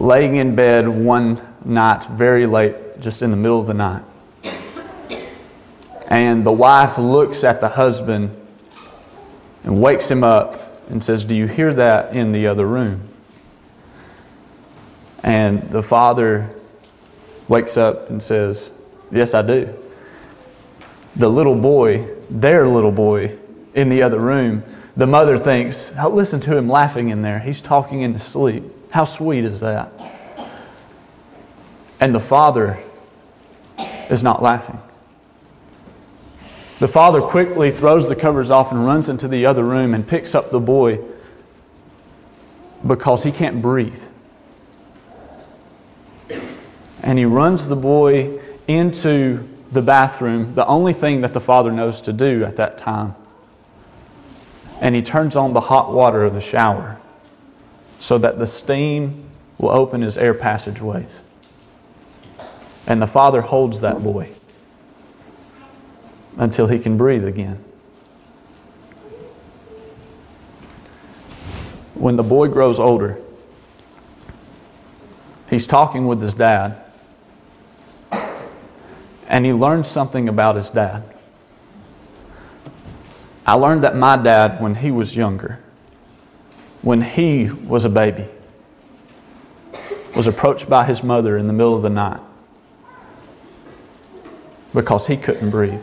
laying 0.00 0.36
in 0.36 0.54
bed 0.54 0.86
one 0.88 1.56
night 1.64 2.16
very 2.16 2.46
late, 2.46 3.00
just 3.00 3.20
in 3.20 3.30
the 3.30 3.36
middle 3.36 3.60
of 3.60 3.66
the 3.66 3.74
night. 3.74 4.04
And 6.08 6.46
the 6.46 6.52
wife 6.52 6.98
looks 6.98 7.44
at 7.44 7.60
the 7.60 7.68
husband 7.68 8.30
and 9.64 9.82
wakes 9.82 10.08
him 10.08 10.24
up 10.24 10.52
and 10.88 11.02
says, 11.02 11.24
Do 11.28 11.34
you 11.34 11.46
hear 11.46 11.74
that 11.74 12.14
in 12.14 12.32
the 12.32 12.46
other 12.46 12.66
room? 12.66 13.12
And 15.22 15.70
the 15.70 15.82
father 15.90 16.56
wakes 17.50 17.76
up 17.76 18.08
and 18.08 18.22
says, 18.22 18.70
Yes, 19.12 19.34
I 19.34 19.42
do. 19.42 19.74
The 21.18 21.28
little 21.28 21.60
boy, 21.60 22.06
their 22.30 22.66
little 22.68 22.92
boy, 22.92 23.36
in 23.74 23.90
the 23.90 24.02
other 24.02 24.20
room, 24.20 24.62
the 24.96 25.06
mother 25.06 25.38
thinks, 25.42 25.90
Listen 26.10 26.40
to 26.42 26.56
him 26.56 26.70
laughing 26.70 27.10
in 27.10 27.20
there. 27.20 27.40
He's 27.40 27.60
talking 27.60 28.02
in 28.02 28.14
his 28.14 28.32
sleep. 28.32 28.62
How 28.90 29.16
sweet 29.18 29.44
is 29.44 29.60
that? 29.60 29.92
And 32.00 32.14
the 32.14 32.26
father 32.28 32.82
is 34.10 34.22
not 34.22 34.42
laughing. 34.42 34.78
The 36.80 36.88
father 36.88 37.20
quickly 37.20 37.72
throws 37.78 38.08
the 38.08 38.14
covers 38.14 38.50
off 38.50 38.68
and 38.70 38.86
runs 38.86 39.08
into 39.08 39.26
the 39.28 39.46
other 39.46 39.64
room 39.64 39.94
and 39.94 40.06
picks 40.06 40.34
up 40.34 40.50
the 40.52 40.60
boy 40.60 40.98
because 42.86 43.24
he 43.24 43.32
can't 43.32 43.60
breathe. 43.60 44.00
And 47.02 47.18
he 47.18 47.24
runs 47.24 47.68
the 47.68 47.76
boy 47.76 48.38
into 48.68 49.48
the 49.74 49.82
bathroom, 49.82 50.54
the 50.54 50.66
only 50.66 50.94
thing 50.94 51.22
that 51.22 51.34
the 51.34 51.40
father 51.40 51.72
knows 51.72 52.00
to 52.04 52.12
do 52.12 52.44
at 52.44 52.56
that 52.58 52.78
time. 52.78 53.14
And 54.80 54.94
he 54.94 55.02
turns 55.02 55.34
on 55.34 55.52
the 55.52 55.60
hot 55.60 55.92
water 55.92 56.24
of 56.24 56.34
the 56.34 56.42
shower 56.52 57.00
so 58.00 58.18
that 58.18 58.38
the 58.38 58.46
steam 58.46 59.30
will 59.58 59.70
open 59.70 60.02
his 60.02 60.16
air 60.16 60.34
passageways. 60.34 61.20
And 62.86 63.02
the 63.02 63.06
father 63.06 63.40
holds 63.40 63.82
that 63.82 64.02
boy 64.02 64.34
until 66.38 66.68
he 66.68 66.78
can 66.78 66.96
breathe 66.96 67.24
again. 67.24 67.64
When 71.94 72.16
the 72.16 72.22
boy 72.22 72.48
grows 72.48 72.78
older, 72.78 73.18
he's 75.50 75.66
talking 75.66 76.06
with 76.06 76.22
his 76.22 76.32
dad, 76.34 76.84
and 79.28 79.44
he 79.44 79.52
learns 79.52 79.88
something 79.88 80.28
about 80.28 80.56
his 80.56 80.70
dad. 80.72 81.14
I 83.44 83.54
learned 83.54 83.82
that 83.82 83.96
my 83.96 84.22
dad, 84.22 84.62
when 84.62 84.76
he 84.76 84.90
was 84.92 85.14
younger, 85.14 85.58
when 86.82 87.02
he 87.02 87.48
was 87.68 87.84
a 87.84 87.88
baby, 87.88 88.28
was 90.16 90.26
approached 90.26 90.68
by 90.68 90.86
his 90.86 91.02
mother 91.02 91.36
in 91.36 91.46
the 91.46 91.52
middle 91.52 91.76
of 91.76 91.82
the 91.82 91.88
night 91.88 92.20
because 94.74 95.06
he 95.06 95.16
couldn't 95.16 95.50
breathe. 95.50 95.80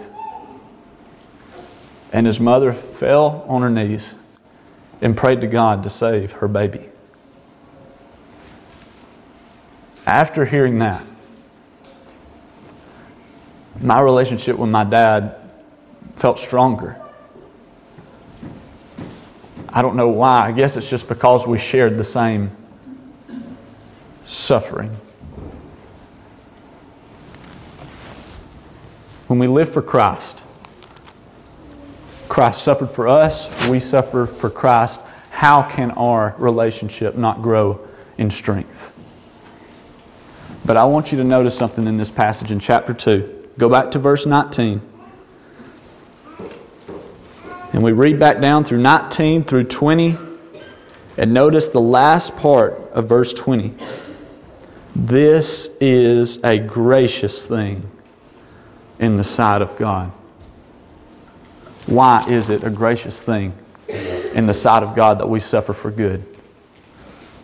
And 2.14 2.26
his 2.26 2.40
mother 2.40 2.74
fell 3.00 3.46
on 3.48 3.62
her 3.62 3.70
knees 3.70 4.14
and 5.02 5.16
prayed 5.16 5.42
to 5.42 5.48
God 5.48 5.84
to 5.84 5.90
save 5.90 6.32
her 6.32 6.48
baby. 6.48 6.90
After 10.06 10.46
hearing 10.46 10.80
that, 10.80 11.06
my 13.82 14.00
relationship 14.00 14.58
with 14.58 14.70
my 14.70 14.90
dad 14.90 15.36
felt 16.22 16.38
stronger. 16.48 17.05
I 19.76 19.82
don't 19.82 19.98
know 19.98 20.08
why. 20.08 20.48
I 20.48 20.54
guess 20.54 20.78
it's 20.78 20.90
just 20.90 21.10
because 21.10 21.46
we 21.46 21.60
shared 21.60 22.00
the 22.00 22.06
same 22.06 22.50
suffering. 24.48 24.98
When 29.28 29.38
we 29.38 29.48
live 29.48 29.74
for 29.74 29.82
Christ, 29.82 30.44
Christ 32.30 32.64
suffered 32.64 32.96
for 32.96 33.10
us, 33.10 33.34
we 33.70 33.82
suffer 33.82 34.34
for 34.40 34.50
Christ. 34.50 34.98
How 35.30 35.70
can 35.76 35.92
our 35.92 36.38
relationship 36.40 37.16
not 37.16 37.42
grow 37.42 37.86
in 38.18 38.32
strength? 38.32 38.70
But 40.66 40.78
I 40.78 40.86
want 40.86 41.08
you 41.08 41.18
to 41.18 41.26
notice 41.26 41.60
something 41.60 41.86
in 41.86 41.98
this 41.98 42.12
passage 42.16 42.50
in 42.50 42.62
chapter 42.62 42.96
2. 42.98 43.50
Go 43.60 43.70
back 43.70 43.92
to 43.92 44.00
verse 44.00 44.24
19. 44.26 44.95
And 47.76 47.84
we 47.84 47.92
read 47.92 48.22
back 48.22 48.40
down 48.40 48.64
through 48.64 48.82
19 48.82 49.44
through 49.50 49.68
20 49.78 50.16
and 51.18 51.34
notice 51.34 51.66
the 51.74 51.82
last 51.82 52.32
part 52.42 52.72
of 52.94 53.10
verse 53.10 53.36
20. 53.44 53.76
This 54.96 55.68
is 55.82 56.40
a 56.42 56.58
gracious 56.58 57.46
thing 57.50 57.84
in 58.98 59.18
the 59.18 59.26
sight 59.26 59.62
of 59.62 59.78
God. 59.78 60.14
Why 61.86 62.26
is 62.30 62.50
it 62.50 62.64
a 62.64 62.70
gracious 62.70 63.20
thing 63.26 63.52
in 63.90 64.48
the 64.48 64.54
sight 64.54 64.82
of 64.82 64.96
God 64.96 65.20
that 65.20 65.28
we 65.28 65.42
suffer 65.42 65.76
for 65.82 65.92
good? 65.92 66.26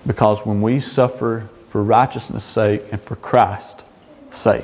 Because 0.07 0.39
when 0.45 0.61
we 0.61 0.79
suffer 0.79 1.49
for 1.73 1.83
righteousness' 1.83 2.55
sake 2.55 2.83
and 2.89 3.01
for 3.05 3.17
Christ's 3.17 3.83
sake, 4.31 4.63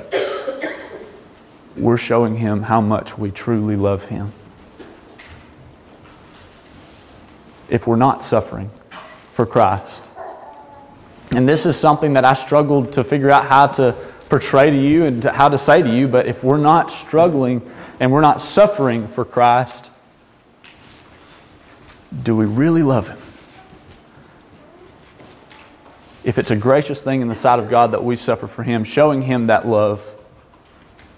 we're 1.78 1.98
showing 1.98 2.38
Him 2.38 2.62
how 2.62 2.80
much 2.80 3.18
we 3.18 3.30
truly 3.30 3.76
love 3.76 4.00
Him. 4.08 4.32
If 7.70 7.86
we're 7.86 7.96
not 7.96 8.28
suffering 8.30 8.70
for 9.36 9.46
Christ. 9.46 10.08
And 11.30 11.48
this 11.48 11.66
is 11.66 11.80
something 11.80 12.14
that 12.14 12.24
I 12.24 12.44
struggled 12.46 12.92
to 12.94 13.04
figure 13.04 13.30
out 13.30 13.48
how 13.48 13.66
to 13.76 14.14
portray 14.30 14.70
to 14.70 14.76
you 14.76 15.04
and 15.04 15.22
to 15.22 15.30
how 15.30 15.48
to 15.48 15.58
say 15.58 15.82
to 15.82 15.88
you, 15.88 16.08
but 16.08 16.26
if 16.26 16.42
we're 16.42 16.56
not 16.56 16.90
struggling 17.06 17.62
and 18.00 18.12
we're 18.12 18.22
not 18.22 18.40
suffering 18.52 19.10
for 19.14 19.24
Christ, 19.24 19.90
do 22.24 22.36
we 22.36 22.46
really 22.46 22.82
love 22.82 23.04
Him? 23.04 23.18
If 26.24 26.36
it's 26.36 26.50
a 26.50 26.56
gracious 26.56 27.00
thing 27.04 27.20
in 27.22 27.28
the 27.28 27.40
sight 27.40 27.58
of 27.58 27.70
God 27.70 27.92
that 27.92 28.04
we 28.04 28.16
suffer 28.16 28.50
for 28.54 28.62
Him, 28.62 28.84
showing 28.84 29.22
Him 29.22 29.46
that 29.48 29.66
love, 29.66 29.98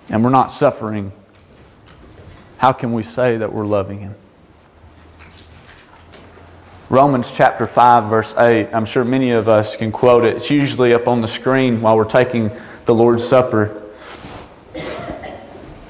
and 0.08 0.24
we're 0.24 0.30
not 0.30 0.50
suffering, 0.50 1.12
how 2.58 2.72
can 2.72 2.92
we 2.92 3.02
say 3.02 3.38
that 3.38 3.52
we're 3.52 3.66
loving 3.66 4.00
Him? 4.00 4.14
Romans 6.90 7.26
chapter 7.36 7.68
5, 7.72 8.10
verse 8.10 8.34
8. 8.36 8.70
I'm 8.74 8.84
sure 8.84 9.04
many 9.04 9.30
of 9.30 9.46
us 9.46 9.76
can 9.78 9.92
quote 9.92 10.24
it. 10.24 10.38
It's 10.38 10.50
usually 10.50 10.92
up 10.92 11.06
on 11.06 11.22
the 11.22 11.28
screen 11.40 11.80
while 11.80 11.96
we're 11.96 12.10
taking 12.10 12.48
the 12.84 12.92
Lord's 12.92 13.22
Supper. 13.30 13.92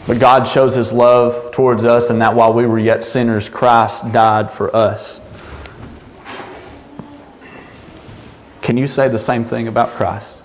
But 0.07 0.21
God 0.21 0.53
shows 0.53 0.77
His 0.77 0.93
love 0.93 1.55
towards 1.55 1.87
us, 1.87 2.05
and 2.11 2.21
that 2.21 2.35
while 2.35 2.53
we 2.53 2.67
were 2.67 2.79
yet 2.79 3.01
sinners, 3.01 3.49
Christ 3.51 4.13
died 4.13 4.51
for 4.59 4.77
us. 4.77 5.21
Can 8.63 8.77
you 8.77 8.87
say 8.87 9.11
the 9.11 9.25
same 9.27 9.47
thing 9.47 9.69
about 9.69 9.97
Christ? 9.97 10.37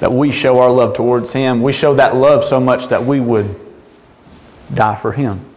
That 0.00 0.12
we 0.12 0.30
show 0.30 0.60
our 0.60 0.70
love 0.70 0.94
towards 0.94 1.32
Him. 1.32 1.64
We 1.64 1.72
show 1.72 1.96
that 1.96 2.14
love 2.14 2.44
so 2.48 2.60
much 2.60 2.88
that 2.90 3.04
we 3.04 3.18
would 3.18 3.56
die 4.72 5.00
for 5.02 5.10
Him. 5.12 5.51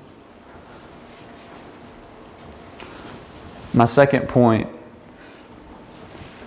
My 3.76 3.86
second 3.88 4.30
point 4.30 4.70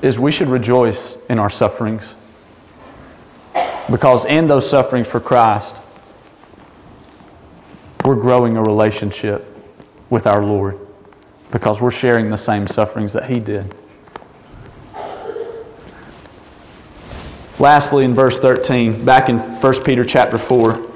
is 0.03 0.19
we 0.19 0.33
should 0.33 0.49
rejoice 0.49 1.17
in 1.29 1.39
our 1.39 1.51
sufferings. 1.51 2.15
Because 3.91 4.25
in 4.27 4.49
those 4.49 4.71
sufferings 4.71 5.07
for 5.13 5.21
Christ, 5.21 5.75
we're 8.03 8.19
growing 8.19 8.57
a 8.57 8.63
relationship 8.63 9.43
with 10.11 10.27
our 10.27 10.43
Lord. 10.43 10.77
Because 11.53 11.77
we're 11.83 11.93
sharing 11.93 12.31
the 12.31 12.39
same 12.39 12.67
sufferings 12.67 13.13
that 13.13 13.25
He 13.25 13.41
did. 13.41 13.75
Lastly, 17.61 18.07
in 18.07 18.15
verse 18.15 18.39
13, 18.41 19.05
back 19.05 19.29
in 19.29 19.37
1 19.37 19.75
Peter 19.85 20.05
chapter 20.07 20.39
4, 20.49 20.88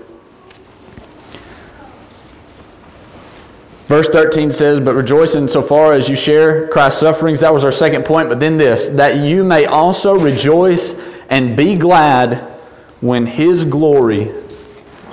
Verse 3.93 4.09
13 4.11 4.53
says, 4.53 4.81
But 4.83 4.95
rejoice 4.95 5.37
in 5.37 5.49
so 5.49 5.69
far 5.69 5.93
as 5.93 6.09
you 6.09 6.17
share 6.17 6.67
Christ's 6.69 7.01
sufferings. 7.01 7.43
That 7.43 7.53
was 7.53 7.63
our 7.63 7.77
second 7.77 8.07
point. 8.07 8.31
But 8.31 8.41
then 8.41 8.57
this, 8.57 8.89
that 8.97 9.21
you 9.21 9.45
may 9.45 9.67
also 9.67 10.17
rejoice 10.17 10.81
and 11.29 11.59
be 11.59 11.79
glad 11.79 12.57
when 13.03 13.27
His 13.27 13.69
glory 13.69 14.33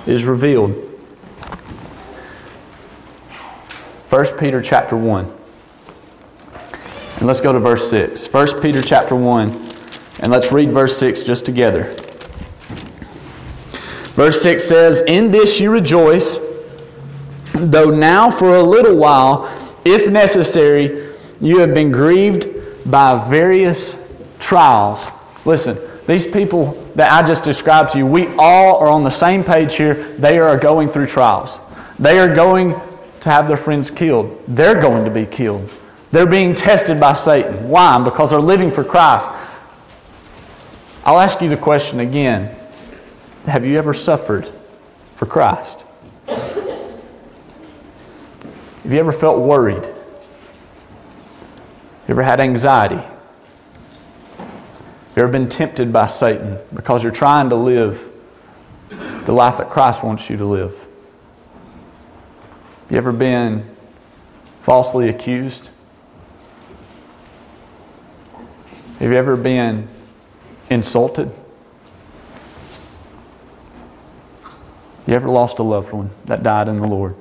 is 0.08 0.24
revealed. 0.24 0.72
1 4.08 4.40
Peter 4.40 4.64
chapter 4.64 4.96
1. 4.96 5.38
And 7.20 7.28
let's 7.28 7.42
go 7.42 7.52
to 7.52 7.60
verse 7.60 7.84
6. 7.90 8.32
1 8.32 8.62
Peter 8.62 8.80
chapter 8.80 9.14
1. 9.14 10.24
And 10.24 10.32
let's 10.32 10.48
read 10.54 10.72
verse 10.72 10.96
6 10.98 11.24
just 11.26 11.44
together. 11.44 11.92
Verse 14.16 14.40
6 14.40 14.72
says, 14.72 15.02
In 15.06 15.30
this 15.30 15.60
you 15.60 15.70
rejoice, 15.70 16.24
though 17.70 17.90
now 17.90 18.38
for 18.38 18.56
a 18.56 18.62
little 18.62 18.98
while, 18.98 19.80
if 19.84 20.10
necessary, 20.10 21.16
you 21.40 21.60
have 21.60 21.74
been 21.74 21.92
grieved 21.92 22.44
by 22.90 23.28
various 23.28 23.78
trials. 24.40 25.00
Listen, 25.44 26.04
these 26.08 26.26
people 26.32 26.92
that 26.96 27.12
I 27.12 27.26
just 27.26 27.44
described 27.44 27.90
to 27.92 27.98
you, 27.98 28.06
we 28.06 28.26
all 28.38 28.78
are 28.80 28.88
on 28.88 29.04
the 29.04 29.16
same 29.20 29.44
page 29.44 29.76
here. 29.76 30.18
They 30.20 30.38
are 30.38 30.58
going 30.60 30.90
through 30.90 31.06
trials. 31.12 31.48
They 32.02 32.18
are 32.18 32.34
going 32.34 32.70
to 32.72 33.28
have 33.28 33.48
their 33.48 33.62
friends 33.64 33.90
killed. 33.98 34.40
They're 34.48 34.80
going 34.80 35.04
to 35.04 35.12
be 35.12 35.24
killed. 35.24 35.68
They're 36.12 36.28
being 36.28 36.54
tested 36.54 36.98
by 36.98 37.14
Satan. 37.24 37.68
Why? 37.68 38.02
Because 38.02 38.30
they're 38.30 38.40
living 38.40 38.72
for 38.74 38.84
Christ. 38.84 39.26
I'll 41.04 41.20
ask 41.20 41.40
you 41.40 41.48
the 41.48 41.60
question 41.62 42.00
again 42.00 42.56
Have 43.46 43.64
you 43.64 43.78
ever 43.78 43.94
suffered 43.94 44.44
for 45.18 45.26
Christ? 45.26 45.84
Have 48.82 48.92
you 48.92 48.98
ever 48.98 49.12
felt 49.20 49.46
worried? 49.46 49.84
Have 49.84 49.94
you 52.08 52.14
ever 52.14 52.22
had 52.22 52.40
anxiety? 52.40 52.96
Have 52.96 54.46
you 55.16 55.22
ever 55.22 55.32
been 55.32 55.50
tempted 55.50 55.92
by 55.92 56.08
Satan 56.18 56.58
because 56.74 57.02
you're 57.02 57.14
trying 57.14 57.50
to 57.50 57.56
live 57.56 57.92
the 59.26 59.32
life 59.32 59.56
that 59.58 59.70
Christ 59.70 59.98
wants 60.02 60.22
you 60.30 60.38
to 60.38 60.46
live? 60.46 60.70
Have 62.84 62.90
you 62.90 62.96
ever 62.96 63.12
been 63.12 63.76
falsely 64.64 65.10
accused? 65.10 65.68
Have 68.98 69.10
you 69.10 69.16
ever 69.16 69.36
been 69.36 69.90
insulted? 70.70 71.28
You 75.06 75.14
ever 75.14 75.28
lost 75.28 75.58
a 75.58 75.62
loved 75.62 75.92
one 75.92 76.12
that 76.28 76.42
died 76.42 76.68
in 76.68 76.80
the 76.80 76.86
Lord? 76.86 77.14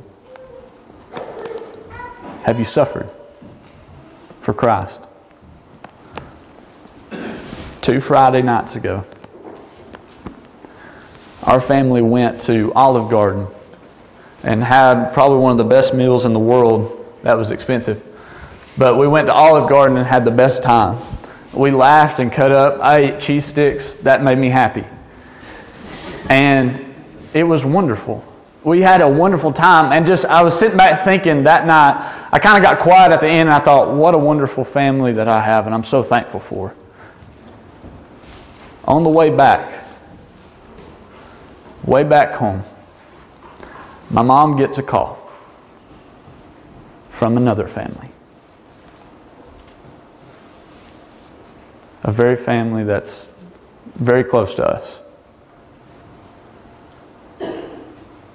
Have 2.45 2.57
you 2.57 2.65
suffered 2.65 3.09
for 4.45 4.53
Christ? 4.53 4.99
Two 7.83 7.99
Friday 8.07 8.41
nights 8.41 8.75
ago, 8.75 9.03
our 11.41 11.65
family 11.67 12.01
went 12.01 12.41
to 12.47 12.71
Olive 12.73 13.11
Garden 13.11 13.47
and 14.43 14.63
had 14.63 15.11
probably 15.13 15.39
one 15.39 15.51
of 15.51 15.57
the 15.57 15.69
best 15.69 15.93
meals 15.93 16.25
in 16.25 16.33
the 16.33 16.39
world. 16.39 17.05
That 17.23 17.37
was 17.37 17.51
expensive. 17.51 17.97
But 18.77 18.97
we 18.97 19.07
went 19.07 19.27
to 19.27 19.33
Olive 19.33 19.69
Garden 19.69 19.97
and 19.97 20.07
had 20.07 20.23
the 20.23 20.31
best 20.31 20.63
time. 20.63 21.17
We 21.57 21.71
laughed 21.71 22.19
and 22.19 22.31
cut 22.31 22.51
up. 22.51 22.79
I 22.81 22.99
ate 22.99 23.27
cheese 23.27 23.49
sticks. 23.51 23.95
That 24.05 24.21
made 24.21 24.37
me 24.37 24.49
happy. 24.49 24.83
And 26.29 27.35
it 27.35 27.43
was 27.43 27.63
wonderful. 27.65 28.23
We 28.65 28.81
had 28.81 29.01
a 29.01 29.09
wonderful 29.09 29.53
time. 29.53 29.91
And 29.91 30.05
just, 30.05 30.25
I 30.25 30.43
was 30.43 30.59
sitting 30.59 30.77
back 30.77 31.05
thinking 31.05 31.43
that 31.43 31.65
night, 31.65 32.27
I 32.31 32.39
kind 32.39 32.57
of 32.57 32.69
got 32.69 32.83
quiet 32.83 33.11
at 33.11 33.21
the 33.21 33.27
end 33.27 33.41
and 33.41 33.51
I 33.51 33.63
thought, 33.63 33.95
what 33.95 34.13
a 34.13 34.17
wonderful 34.17 34.65
family 34.73 35.13
that 35.13 35.27
I 35.27 35.43
have 35.43 35.65
and 35.65 35.73
I'm 35.73 35.85
so 35.85 36.03
thankful 36.07 36.43
for. 36.49 36.75
On 38.83 39.03
the 39.03 39.09
way 39.09 39.35
back, 39.35 39.87
way 41.87 42.03
back 42.03 42.37
home, 42.37 42.63
my 44.11 44.23
mom 44.23 44.57
gets 44.57 44.77
a 44.77 44.83
call 44.83 45.31
from 47.19 47.37
another 47.37 47.67
family. 47.73 48.09
a 52.03 52.13
very 52.13 52.43
family 52.45 52.83
that's 52.83 53.25
very 54.03 54.23
close 54.23 54.53
to 54.55 54.63
us. 54.63 55.01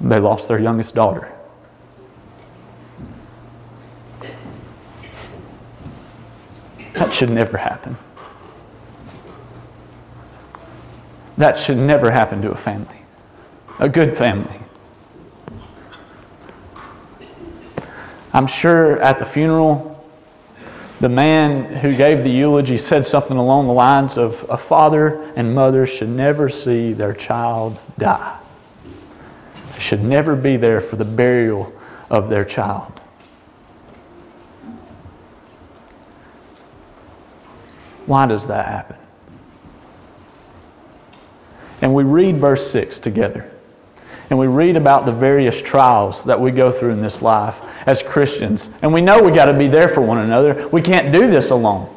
They 0.01 0.19
lost 0.19 0.45
their 0.49 0.61
youngest 0.61 0.95
daughter. 0.95 1.31
That 6.95 7.13
should 7.19 7.31
never 7.31 7.57
happen. 7.57 7.97
That 11.39 11.57
should 11.67 11.77
never 11.77 12.13
happen 12.13 12.43
to 12.43 12.53
a 12.53 12.65
family, 12.65 13.01
a 13.81 13.89
good 13.89 14.17
family. 14.17 14.61
I'm 18.33 18.47
sure 18.61 19.01
at 19.03 19.19
the 19.19 19.27
funeral, 19.33 20.05
the 21.01 21.09
man 21.09 21.81
who 21.83 21.97
gave 21.97 22.23
the 22.23 22.31
eulogy 22.31 22.77
said 22.77 23.05
something 23.05 23.37
along 23.37 23.67
the 23.67 23.73
lines 23.73 24.17
of 24.17 24.33
a 24.49 24.69
father 24.69 25.33
and 25.37 25.55
mother 25.55 25.87
should 25.87 26.09
never 26.09 26.49
see 26.49 26.95
their 26.95 27.15
child 27.15 27.79
die. 27.99 28.44
Should 29.89 30.01
never 30.01 30.37
be 30.37 30.57
there 30.57 30.83
for 30.91 30.97
the 30.97 31.05
burial 31.05 31.73
of 32.11 32.31
their 32.31 32.45
child. 32.45 33.01
Why 38.07 38.27
does 38.27 38.47
that 38.49 38.67
happen? 38.67 38.97
And 41.81 41.95
we 41.95 42.05
read 42.05 42.41
verse 42.41 42.71
6 42.73 43.01
together 43.03 43.51
and 44.31 44.39
we 44.39 44.47
read 44.47 44.77
about 44.77 45.07
the 45.07 45.13
various 45.13 45.55
trials 45.67 46.21
that 46.27 46.41
we 46.41 46.51
go 46.51 46.79
through 46.79 46.93
in 46.93 47.03
this 47.03 47.19
life 47.21 47.55
as 47.87 48.03
Christians. 48.13 48.67
And 48.83 48.93
we 48.93 49.01
know 49.03 49.23
we 49.23 49.35
got 49.35 49.47
to 49.47 49.59
be 49.59 49.69
there 49.69 49.91
for 49.95 50.05
one 50.05 50.19
another. 50.19 50.69
We 50.73 50.83
can't 50.83 51.13
do 51.13 51.31
this 51.31 51.51
alone. 51.51 51.94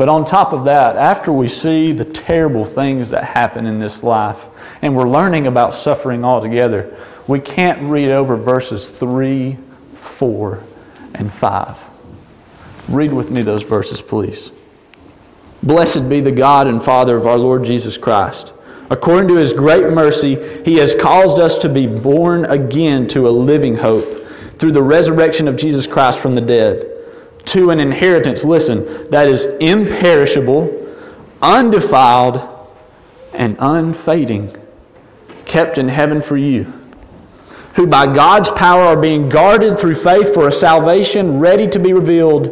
But 0.00 0.08
on 0.08 0.24
top 0.24 0.54
of 0.54 0.64
that, 0.64 0.96
after 0.96 1.30
we 1.30 1.48
see 1.48 1.92
the 1.92 2.08
terrible 2.26 2.72
things 2.74 3.10
that 3.10 3.22
happen 3.22 3.66
in 3.66 3.78
this 3.78 4.00
life, 4.02 4.40
and 4.80 4.96
we're 4.96 5.10
learning 5.10 5.46
about 5.46 5.84
suffering 5.84 6.24
altogether, 6.24 6.96
we 7.28 7.38
can't 7.38 7.92
read 7.92 8.10
over 8.10 8.42
verses 8.42 8.92
3, 8.98 9.58
4, 10.18 10.66
and 11.12 11.30
5. 11.38 11.76
Read 12.90 13.12
with 13.12 13.28
me 13.28 13.44
those 13.44 13.64
verses, 13.68 14.00
please. 14.08 14.48
Blessed 15.62 16.08
be 16.08 16.22
the 16.22 16.32
God 16.32 16.66
and 16.66 16.82
Father 16.82 17.18
of 17.18 17.26
our 17.26 17.36
Lord 17.36 17.64
Jesus 17.64 17.98
Christ 18.00 18.54
According 18.90 19.28
to 19.28 19.38
his 19.38 19.52
great 19.52 19.86
mercy, 19.94 20.34
he 20.64 20.74
has 20.82 20.90
caused 21.00 21.40
us 21.40 21.54
to 21.62 21.72
be 21.72 21.86
born 21.86 22.44
again 22.46 23.06
to 23.14 23.28
a 23.28 23.30
living 23.30 23.76
hope 23.76 24.58
through 24.58 24.72
the 24.72 24.82
resurrection 24.82 25.46
of 25.46 25.56
Jesus 25.56 25.86
Christ 25.86 26.18
from 26.20 26.34
the 26.34 26.40
dead, 26.40 26.89
to 27.46 27.70
an 27.70 27.80
inheritance, 27.80 28.42
listen, 28.44 29.08
that 29.10 29.26
is 29.28 29.44
imperishable, 29.60 30.68
undefiled, 31.40 32.36
and 33.32 33.56
unfading, 33.58 34.54
kept 35.50 35.78
in 35.78 35.88
heaven 35.88 36.22
for 36.28 36.36
you, 36.36 36.64
who 37.76 37.86
by 37.88 38.04
God's 38.04 38.48
power 38.58 38.82
are 38.82 39.00
being 39.00 39.28
guarded 39.30 39.78
through 39.80 40.02
faith 40.04 40.34
for 40.34 40.48
a 40.48 40.52
salvation 40.52 41.40
ready 41.40 41.68
to 41.70 41.80
be 41.80 41.92
revealed 41.92 42.46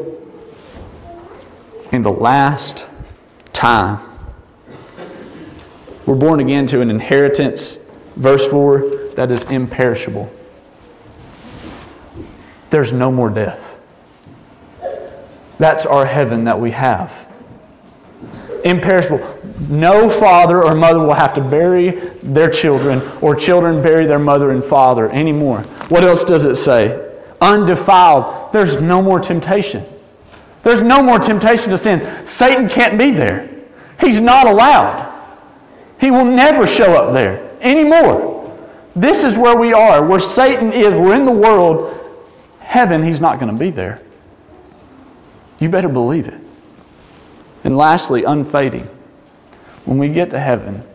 in 1.92 2.02
the 2.02 2.10
last 2.10 2.84
time. 3.58 4.04
We're 6.06 6.18
born 6.18 6.40
again 6.40 6.66
to 6.68 6.80
an 6.80 6.90
inheritance, 6.90 7.76
verse 8.16 8.42
4, 8.50 9.14
that 9.16 9.30
is 9.30 9.42
imperishable. 9.50 10.34
There's 12.70 12.92
no 12.92 13.10
more 13.10 13.28
death. 13.28 13.77
That's 15.58 15.84
our 15.88 16.06
heaven 16.06 16.44
that 16.44 16.60
we 16.60 16.70
have. 16.72 17.10
Imperishable. 18.64 19.18
No 19.70 20.18
father 20.20 20.62
or 20.62 20.74
mother 20.74 21.00
will 21.00 21.14
have 21.14 21.34
to 21.34 21.42
bury 21.42 22.18
their 22.22 22.50
children 22.50 23.18
or 23.22 23.34
children 23.34 23.82
bury 23.82 24.06
their 24.06 24.18
mother 24.18 24.50
and 24.50 24.68
father 24.70 25.10
anymore. 25.10 25.62
What 25.88 26.04
else 26.04 26.24
does 26.26 26.44
it 26.44 26.56
say? 26.64 26.94
Undefiled. 27.40 28.52
There's 28.52 28.82
no 28.82 29.02
more 29.02 29.20
temptation. 29.20 29.86
There's 30.64 30.82
no 30.82 31.02
more 31.02 31.18
temptation 31.18 31.70
to 31.70 31.78
sin. 31.78 32.26
Satan 32.38 32.68
can't 32.74 32.98
be 32.98 33.12
there. 33.12 33.46
He's 34.00 34.20
not 34.20 34.46
allowed. 34.46 35.06
He 36.00 36.10
will 36.10 36.24
never 36.24 36.66
show 36.66 36.94
up 36.94 37.14
there 37.14 37.58
anymore. 37.62 38.38
This 38.94 39.18
is 39.18 39.38
where 39.38 39.58
we 39.58 39.72
are, 39.72 40.06
where 40.06 40.20
Satan 40.34 40.72
is. 40.72 40.94
We're 40.94 41.14
in 41.14 41.26
the 41.26 41.32
world. 41.32 41.94
Heaven, 42.60 43.06
he's 43.06 43.20
not 43.20 43.38
going 43.40 43.52
to 43.52 43.58
be 43.58 43.70
there. 43.70 44.02
You 45.60 45.68
better 45.70 45.88
believe 45.88 46.26
it. 46.26 46.40
And 47.64 47.76
lastly, 47.76 48.22
unfading. 48.26 48.86
When 49.84 49.98
we 49.98 50.12
get 50.12 50.30
to 50.30 50.38
heaven, 50.38 50.86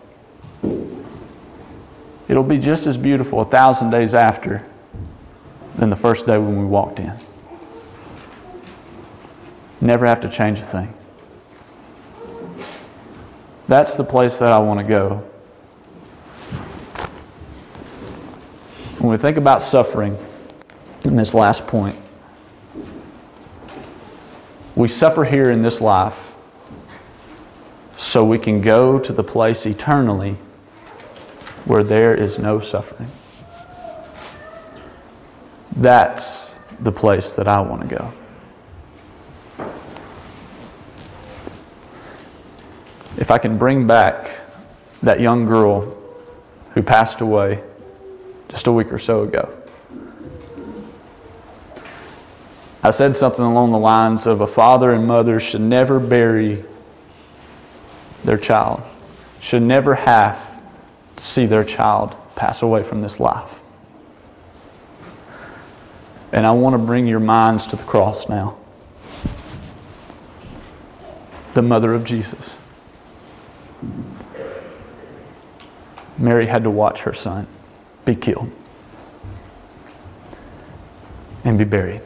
it'll 2.30 2.48
be 2.48 2.60
just 2.60 2.88
as 2.88 2.96
beautiful 2.98 3.42
a 3.42 3.50
thousand 3.50 3.92
days 3.92 4.14
after 4.14 4.70
than 5.80 5.90
the 5.90 5.96
first 5.98 6.26
day 6.26 6.38
when 6.38 6.60
we 6.60 6.66
walked 6.66 7.00
in. 7.00 7.20
Never 9.82 10.06
have 10.06 10.22
to 10.22 10.30
change 10.38 10.60
a 10.60 10.72
thing. 10.72 10.94
That's 13.68 13.96
the 13.98 14.04
place 14.04 14.36
that 14.40 14.50
I 14.50 14.60
want 14.60 14.80
to 14.80 14.88
go. 14.88 15.30
When 19.00 19.12
we 19.12 19.18
think 19.18 19.38
about 19.38 19.62
suffering, 19.64 20.16
in 21.04 21.18
this 21.18 21.34
last 21.34 21.68
point, 21.68 22.03
we 24.76 24.88
suffer 24.88 25.24
here 25.24 25.52
in 25.52 25.62
this 25.62 25.80
life 25.82 26.18
so 27.98 28.26
we 28.26 28.40
can 28.40 28.64
go 28.64 29.00
to 29.00 29.14
the 29.14 29.24
place 29.24 29.66
eternally 29.66 30.38
where 31.66 31.84
there 31.84 32.16
is 32.16 32.38
no 32.40 32.60
suffering. 32.60 33.12
That's 35.82 36.52
the 36.84 36.92
place 36.92 37.30
that 37.38 37.48
I 37.48 37.62
want 37.62 37.88
to 37.90 37.96
go. 37.96 38.14
If 43.18 43.30
I 43.30 43.38
can 43.38 43.60
bring 43.60 43.86
back 43.86 44.26
that 45.04 45.20
young 45.20 45.46
girl 45.46 46.00
who 46.74 46.82
passed 46.82 47.22
away 47.22 47.64
just 48.50 48.68
a 48.68 48.72
week 48.72 48.88
or 48.92 49.00
so 49.00 49.24
ago. 49.24 49.63
I 52.86 52.92
said 52.92 53.14
something 53.14 53.44
along 53.44 53.72
the 53.72 53.78
lines 53.78 54.28
of 54.28 54.42
a 54.42 54.54
father 54.54 54.92
and 54.92 55.08
mother 55.08 55.40
should 55.40 55.62
never 55.62 56.02
bury 56.02 56.66
their 58.26 58.38
child, 58.38 58.82
should 59.42 59.62
never 59.62 59.96
have 59.96 60.36
to 61.16 61.24
see 61.24 61.48
their 61.48 61.64
child 61.64 62.14
pass 62.36 62.62
away 62.62 62.82
from 62.88 63.02
this 63.02 63.16
life. 63.22 63.58
And 66.34 66.46
I 66.46 66.52
want 66.52 66.78
to 66.78 66.86
bring 66.86 67.08
your 67.08 67.22
minds 67.22 67.66
to 67.72 67.78
the 67.78 67.86
cross 67.86 68.26
now. 68.28 68.60
The 71.56 71.62
mother 71.62 71.94
of 71.94 72.06
Jesus. 72.06 72.58
Mary 76.20 76.48
had 76.48 76.64
to 76.64 76.70
watch 76.70 77.00
her 77.00 77.14
son 77.16 77.48
be 78.06 78.16
killed 78.16 78.50
and 81.46 81.58
be 81.58 81.64
buried. 81.64 82.02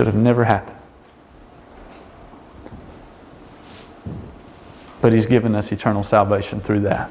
Should 0.00 0.06
have 0.06 0.16
never 0.16 0.46
happened. 0.46 0.78
But 5.02 5.12
He's 5.12 5.26
given 5.26 5.54
us 5.54 5.68
eternal 5.70 6.04
salvation 6.04 6.62
through 6.66 6.84
that. 6.84 7.10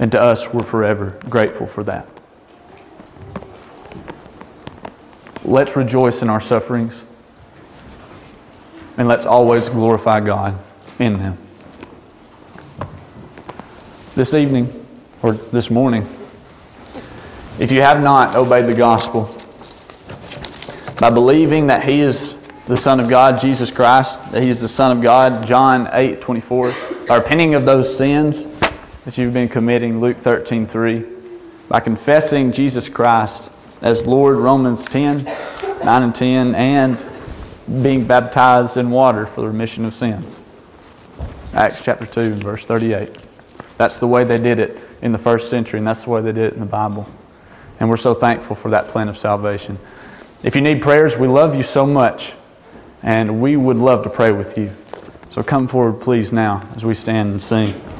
And 0.00 0.10
to 0.10 0.18
us, 0.18 0.44
we're 0.52 0.68
forever 0.68 1.20
grateful 1.30 1.70
for 1.72 1.84
that. 1.84 2.08
Let's 5.44 5.70
rejoice 5.76 6.20
in 6.20 6.28
our 6.28 6.40
sufferings. 6.40 7.00
And 8.96 9.06
let's 9.06 9.24
always 9.24 9.68
glorify 9.68 10.18
God 10.26 10.60
in 10.98 11.12
them. 11.12 11.38
This 14.16 14.34
evening, 14.34 14.84
or 15.22 15.34
this 15.52 15.70
morning, 15.70 16.02
if 17.60 17.70
you 17.70 17.82
have 17.82 17.98
not 17.98 18.34
obeyed 18.34 18.68
the 18.68 18.76
gospel, 18.76 19.37
by 21.00 21.10
believing 21.10 21.68
that 21.68 21.84
He 21.84 22.02
is 22.02 22.34
the 22.68 22.76
Son 22.76 23.00
of 23.00 23.08
God, 23.08 23.40
Jesus 23.40 23.72
Christ, 23.74 24.10
that 24.32 24.42
He 24.42 24.50
is 24.50 24.60
the 24.60 24.68
Son 24.68 24.96
of 24.96 25.02
God, 25.02 25.46
John 25.46 25.88
8 25.92 26.20
24, 26.20 27.06
by 27.08 27.16
repenting 27.16 27.54
of 27.54 27.64
those 27.64 27.96
sins 27.96 28.34
that 29.04 29.16
you've 29.16 29.32
been 29.32 29.48
committing, 29.48 30.00
Luke 30.00 30.18
13 30.24 30.68
3, 30.70 31.04
by 31.70 31.80
confessing 31.80 32.52
Jesus 32.52 32.90
Christ 32.92 33.48
as 33.80 34.02
Lord, 34.04 34.38
Romans 34.38 34.84
10 34.90 35.24
9 35.24 36.02
and 36.02 36.14
10, 36.14 36.54
and 36.54 37.82
being 37.82 38.06
baptized 38.08 38.76
in 38.76 38.90
water 38.90 39.30
for 39.34 39.42
the 39.42 39.46
remission 39.46 39.84
of 39.84 39.92
sins. 39.94 40.36
Acts 41.54 41.80
chapter 41.84 42.06
2, 42.12 42.42
verse 42.42 42.64
38. 42.66 43.16
That's 43.78 43.98
the 44.00 44.06
way 44.06 44.26
they 44.26 44.38
did 44.38 44.58
it 44.58 44.76
in 45.02 45.12
the 45.12 45.18
first 45.18 45.48
century, 45.50 45.78
and 45.78 45.86
that's 45.86 46.04
the 46.04 46.10
way 46.10 46.20
they 46.20 46.32
did 46.32 46.52
it 46.52 46.54
in 46.54 46.60
the 46.60 46.66
Bible. 46.66 47.06
And 47.78 47.88
we're 47.88 47.96
so 47.96 48.16
thankful 48.20 48.58
for 48.60 48.70
that 48.72 48.88
plan 48.88 49.08
of 49.08 49.16
salvation. 49.16 49.78
If 50.40 50.54
you 50.54 50.60
need 50.60 50.82
prayers, 50.82 51.14
we 51.20 51.26
love 51.26 51.56
you 51.56 51.64
so 51.74 51.84
much, 51.84 52.20
and 53.02 53.42
we 53.42 53.56
would 53.56 53.76
love 53.76 54.04
to 54.04 54.10
pray 54.10 54.30
with 54.30 54.56
you. 54.56 54.70
So 55.32 55.42
come 55.42 55.66
forward, 55.66 56.00
please, 56.00 56.32
now, 56.32 56.72
as 56.76 56.84
we 56.84 56.94
stand 56.94 57.32
and 57.32 57.40
sing. 57.40 57.97